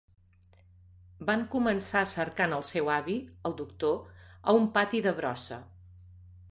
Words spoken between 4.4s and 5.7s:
a un pati de brossa.